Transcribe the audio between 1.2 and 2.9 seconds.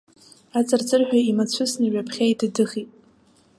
имацәысны, ҩаԥхьа идыдыхит.